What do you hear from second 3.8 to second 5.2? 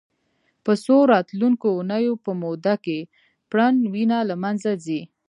وینه له منځه ځي.